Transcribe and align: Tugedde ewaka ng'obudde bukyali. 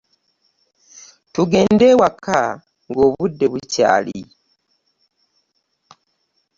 Tugedde 1.33 1.85
ewaka 1.93 2.39
ng'obudde 2.89 3.45
bukyali. 3.51 4.19